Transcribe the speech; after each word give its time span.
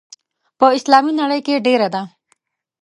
په 0.57 0.65
اسلامي 0.77 1.13
نړۍ 1.21 1.39
کې 1.45 1.63
ډېره 1.65 1.87
ده. 1.93 2.01